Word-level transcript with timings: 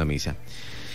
segunda 0.00 0.04
misa. 0.04 0.36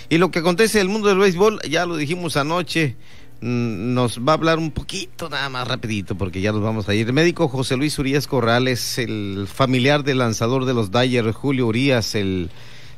Y 0.10 0.18
lo 0.18 0.30
que 0.32 0.40
acontece 0.40 0.80
en 0.80 0.88
el 0.88 0.92
mundo 0.92 1.10
del 1.10 1.18
béisbol, 1.18 1.62
ya 1.70 1.86
lo 1.86 1.98
dijimos 1.98 2.38
anoche, 2.38 2.96
mm, 3.42 3.94
nos 3.94 4.20
va 4.20 4.34
a 4.34 4.36
hablar 4.36 4.60
un 4.60 4.72
poquito 4.72 5.30
nada 5.30 5.50
más 5.50 5.68
rapidito 5.68 6.16
porque 6.16 6.42
ya 6.42 6.52
nos 6.52 6.62
vamos 6.62 6.88
a 6.90 6.94
ir. 6.94 7.08
El 7.08 7.14
médico 7.14 7.48
José 7.48 7.76
Luis 7.76 7.98
Urias 7.98 8.28
Corrales, 8.28 8.98
el 9.00 9.48
familiar 9.52 10.04
del 10.04 10.20
lanzador 10.20 10.66
de 10.66 10.74
los 10.74 10.92
Dyers, 10.92 11.36
Julio 11.36 11.68
Urias, 11.68 12.16
el 12.16 12.50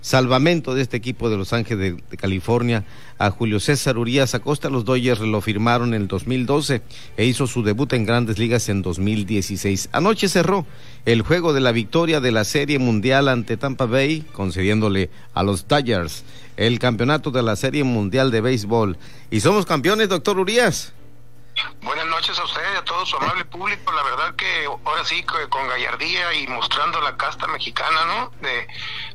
salvamento 0.01 0.73
de 0.73 0.81
este 0.81 0.97
equipo 0.97 1.29
de 1.29 1.37
Los 1.37 1.53
Ángeles 1.53 1.97
de, 2.09 2.17
California 2.17 2.83
a 3.17 3.29
Julio 3.31 3.59
César 3.59 3.97
Urias 3.97 4.35
Acosta. 4.35 4.69
Los 4.69 4.85
Dodgers 4.85 5.19
lo 5.19 5.41
firmaron 5.41 5.93
en 5.93 6.01
el 6.01 6.07
2012 6.07 6.81
e 7.17 7.25
hizo 7.25 7.47
su 7.47 7.63
debut 7.63 7.91
en 7.93 8.05
grandes 8.05 8.39
ligas 8.39 8.69
en 8.69 8.81
2016. 8.81 9.89
Anoche 9.91 10.29
cerró 10.29 10.65
el 11.05 11.21
juego 11.21 11.53
de 11.53 11.61
la 11.61 11.71
victoria 11.71 12.19
de 12.19 12.31
la 12.31 12.43
Serie 12.43 12.79
Mundial 12.79 13.27
ante 13.27 13.57
Tampa 13.57 13.85
Bay, 13.85 14.21
concediéndole 14.33 15.09
a 15.33 15.43
los 15.43 15.67
Dodgers 15.67 16.23
el 16.57 16.79
campeonato 16.79 17.31
de 17.31 17.43
la 17.43 17.55
Serie 17.55 17.83
Mundial 17.83 18.31
de 18.31 18.41
Béisbol. 18.41 18.97
Y 19.29 19.39
somos 19.41 19.65
campeones, 19.65 20.09
doctor 20.09 20.39
Urias. 20.39 20.93
Buenas 21.81 22.05
noches 22.05 22.37
a 22.37 22.43
usted 22.43 22.61
y 22.75 22.77
a 22.77 22.83
todo 22.83 23.05
su 23.05 23.15
amable 23.17 23.45
público. 23.45 23.91
La 23.91 24.03
verdad 24.03 24.35
que 24.35 24.65
ahora 24.85 25.03
sí, 25.05 25.23
con 25.23 25.67
gallardía 25.67 26.33
y 26.35 26.47
mostrando 26.47 27.01
la 27.01 27.17
casta 27.17 27.47
mexicana, 27.47 28.05
¿no? 28.05 28.31
De, 28.41 28.67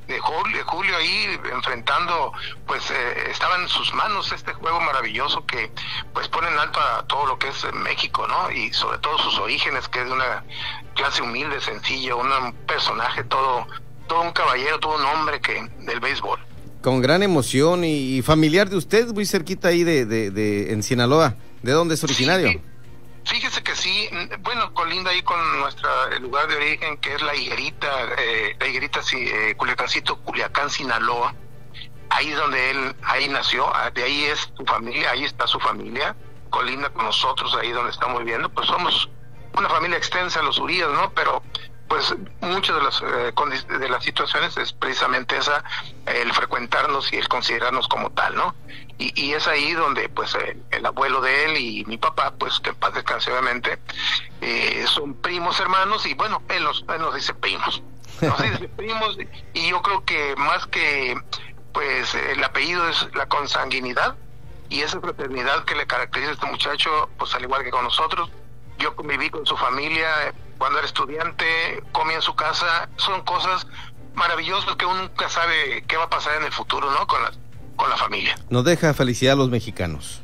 de 0.09 0.19
Julio, 0.19 0.62
Julio 0.66 0.97
ahí 0.97 1.38
enfrentando, 1.52 2.33
pues 2.66 2.91
eh, 2.91 3.30
estaba 3.30 3.56
en 3.56 3.69
sus 3.69 3.92
manos 3.95 4.33
este 4.33 4.52
juego 4.52 4.80
maravilloso 4.80 5.47
que 5.47 5.70
pues 6.12 6.28
pone 6.28 6.48
en 6.48 6.59
alto 6.59 6.80
a 6.80 7.06
todo 7.06 7.27
lo 7.27 7.38
que 7.38 7.48
es 7.48 7.66
México, 7.75 8.27
¿no? 8.27 8.51
Y 8.51 8.73
sobre 8.73 8.98
todo 8.98 9.19
sus 9.19 9.38
orígenes, 9.38 9.88
que 9.88 10.01
es 10.01 10.06
de 10.06 10.12
una 10.12 10.45
clase 10.95 11.23
humilde, 11.23 11.61
sencilla, 11.61 12.16
un 12.16 12.52
personaje 12.66 13.25
todo, 13.25 13.66
todo 14.09 14.23
un 14.23 14.33
caballero, 14.33 14.80
todo 14.80 14.97
un 14.97 15.05
hombre 15.05 15.41
que 15.41 15.69
del 15.80 16.01
béisbol. 16.01 16.39
Con 16.83 17.00
gran 17.00 17.23
emoción 17.23 17.84
y, 17.84 18.23
familiar 18.23 18.69
de 18.69 18.77
usted, 18.77 19.06
muy 19.09 19.25
cerquita 19.25 19.69
ahí 19.69 19.84
de, 19.84 20.05
de 20.05 20.72
en 20.72 20.83
Sinaloa. 20.83 21.37
¿De 21.62 21.70
dónde 21.70 21.94
es 21.94 22.03
originario? 22.03 22.61
Fíjese 23.25 23.62
que 23.62 23.75
sí, 23.75 24.09
bueno, 24.41 24.73
colinda 24.75 25.11
ahí 25.11 25.23
con 25.23 25.61
nuestra 25.61 25.91
el 26.15 26.23
lugar 26.23 26.48
de 26.48 26.56
origen 26.56 26.98
que 26.98 27.15
es 27.15 27.23
la 27.23 27.34
higuerita, 27.34 27.89
eh, 28.19 28.56
la 28.59 28.67
higuerita 28.67 29.01
eh, 29.12 29.55
Culiacancito, 29.56 30.17
Culiacán, 30.20 30.70
Sinaloa. 30.70 31.34
Ahí 32.11 32.31
es 32.31 32.37
donde 32.37 32.70
él, 32.70 32.97
ahí 33.05 33.28
nació, 33.28 33.75
ah, 33.75 33.91
de 33.91 34.03
ahí 34.03 34.25
es 34.25 34.53
su 34.55 34.65
familia, 34.67 35.12
ahí 35.12 35.25
está 35.25 35.47
su 35.47 35.59
familia, 35.59 36.15
colinda 36.50 36.91
con 36.91 37.06
nosotros, 37.06 37.56
ahí 37.56 37.73
donde 37.73 37.91
estamos 37.91 38.19
viviendo, 38.19 38.50
pues 38.50 38.67
somos 38.67 39.09
una 39.56 39.69
familia 39.69 39.97
extensa, 39.97 40.43
los 40.43 40.59
Urias, 40.59 40.91
¿no? 40.91 41.11
Pero 41.15 41.43
pues 41.93 42.15
muchas 42.41 42.75
de 42.75 42.83
las 42.83 43.03
eh, 43.03 43.79
de 43.79 43.89
las 43.91 44.03
situaciones 44.03 44.57
es 44.57 44.73
precisamente 44.73 45.37
esa 45.37 45.62
el 46.07 46.33
frecuentarnos 46.33 47.12
y 47.12 47.19
el 47.19 47.29
considerarnos 47.29 47.87
como 47.87 48.09
tal 48.09 48.34
no 48.34 48.55
y, 48.97 49.12
y 49.15 49.34
es 49.34 49.47
ahí 49.47 49.75
donde 49.75 50.09
pues 50.09 50.34
el, 50.71 50.87
abuelo 50.87 51.21
de 51.21 51.45
él 51.45 51.59
y 51.59 51.84
mi 51.84 51.99
papá 51.99 52.33
pues 52.39 52.61
que 52.61 52.71
en 52.71 52.77
paz 52.77 52.95
descanse 52.95 53.31
obviamente 53.31 53.79
eh, 54.41 54.87
son 54.89 55.12
primos 55.12 55.61
hermanos 55.61 56.07
y 56.07 56.15
bueno 56.15 56.43
él 56.49 56.65
nos, 56.65 56.83
él 56.89 57.01
nos 57.03 57.15
dice 57.15 57.34
primos. 57.34 57.83
Nos 58.23 58.41
dice 58.41 58.69
primos 58.77 59.19
y 59.53 59.69
yo 59.69 59.83
creo 59.83 60.03
que 60.06 60.34
más 60.37 60.65
que 60.69 61.15
pues 61.75 62.15
el 62.15 62.43
apellido 62.43 62.89
es 62.89 63.06
la 63.15 63.29
consanguinidad 63.29 64.17
y 64.71 64.81
esa 64.81 64.99
fraternidad 64.99 65.67
que 65.67 65.75
le 65.75 65.87
caracteriza 65.87 66.31
a 66.31 66.34
este 66.34 66.47
muchacho 66.47 67.11
pues 67.19 67.34
al 67.34 67.43
igual 67.43 67.65
que 67.65 67.71
con 67.71 67.84
nosotros. 67.84 68.31
Yo 68.79 68.97
conviví 68.97 69.29
con 69.29 69.45
su 69.45 69.56
familia 69.59 70.33
cuando 70.63 70.79
era 70.79 70.87
estudiante, 70.87 71.83
comía 71.91 72.15
en 72.15 72.23
su 72.23 72.37
casa, 72.37 72.89
son 72.95 73.23
cosas 73.23 73.67
maravillosas 74.15 74.77
que 74.77 74.87
uno 74.87 75.03
nunca 75.03 75.29
sabe 75.29 75.83
qué 75.89 75.97
va 75.97 76.05
a 76.05 76.09
pasar 76.09 76.37
en 76.37 76.45
el 76.45 76.53
futuro, 76.53 76.89
¿no? 76.93 77.05
Con 77.09 77.21
la, 77.21 77.33
con 77.75 77.91
la 77.91 77.97
familia. 77.97 78.37
Nos 78.49 78.63
deja 78.63 78.95
felicidad 78.95 79.33
a 79.33 79.37
los 79.39 79.49
mexicanos. 79.49 80.23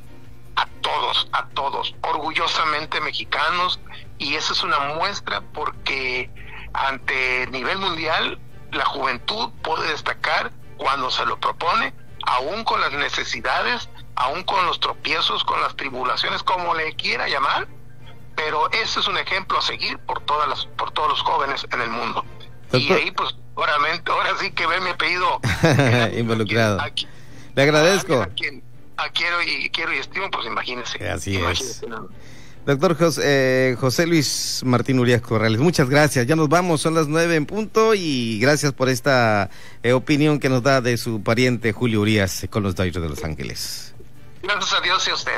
A 0.55 0.65
todos, 0.81 1.29
a 1.33 1.49
todos, 1.49 1.93
orgullosamente 2.03 3.01
mexicanos, 3.01 3.81
y 4.19 4.37
esa 4.37 4.53
es 4.53 4.63
una 4.63 4.79
muestra 4.95 5.41
porque 5.41 6.31
ante 6.73 7.49
nivel 7.49 7.79
mundial 7.79 8.39
la 8.71 8.85
juventud 8.85 9.51
puede 9.65 9.91
destacar 9.91 10.53
cuando 10.77 11.11
se 11.11 11.27
lo 11.27 11.41
propone, 11.41 11.93
aún 12.27 12.63
con 12.63 12.81
las 12.81 12.93
necesidades, 12.93 13.89
aún 14.15 14.45
con 14.45 14.65
los 14.67 14.79
tropiezos, 14.79 15.43
con 15.43 15.61
las 15.61 15.75
tribulaciones, 15.75 16.45
como 16.45 16.77
le 16.77 16.95
quiera 16.95 17.27
llamar, 17.27 17.67
pero 18.39 18.71
ese 18.71 19.01
es 19.01 19.09
un 19.09 19.19
ejemplo 19.19 19.59
a 19.59 19.63
seguir 19.63 19.99
por 19.99 20.21
todas 20.21 20.49
las 20.49 20.65
por 20.77 20.93
todos 20.93 21.09
los 21.09 21.21
jóvenes 21.23 21.67
en 21.73 21.81
el 21.81 21.91
mundo. 21.91 22.25
Y 22.73 22.93
ahí 22.93 23.11
pues 23.11 23.35
obviamente 23.55 24.13
ahora 24.13 24.31
sí 24.39 24.53
que 24.53 24.65
ve 24.65 24.81
mi 24.81 24.91
apellido. 24.91 25.41
Involucrado. 26.17 26.81
le 27.57 27.63
agradezco. 27.63 28.23
A, 28.23 28.27
quien, 28.29 28.63
quiero 29.13 29.43
y 29.43 29.69
quiero 29.71 29.93
y 29.93 29.99
estimo 29.99 30.31
pues 30.31 30.47
imagínese. 30.47 31.09
Así 31.09 31.37
es. 31.37 31.85
Doctor 32.65 32.97
José, 32.97 33.23
eh, 33.25 33.77
José 33.81 34.07
Luis 34.07 34.61
Martín 34.65 35.01
Urias 35.01 35.21
Corrales, 35.21 35.59
muchas 35.59 35.89
gracias. 35.89 36.27
Ya 36.27 36.37
nos 36.37 36.49
vamos, 36.49 36.81
son 36.81 36.95
las 36.95 37.09
nueve 37.09 37.35
en 37.35 37.45
punto 37.45 37.95
y 37.95 38.39
gracias 38.39 38.73
por 38.73 38.89
esta 38.89 39.51
eh, 39.83 39.95
opinión 39.95 40.39
que 40.39 40.49
nos 40.49 40.63
da 40.63 40.81
de 40.81 40.97
su 40.97 41.25
pariente 41.25 41.73
Julio 41.73 42.03
Urias 42.03 42.47
con 42.51 42.63
los 42.63 42.77
Dodgers 42.77 43.03
de 43.03 43.09
Los 43.09 43.25
Ángeles. 43.25 43.95
Gracias 44.43 44.73
a 44.75 44.81
Dios 44.81 45.09
y 45.09 45.11
a 45.11 45.15
usted. 45.15 45.33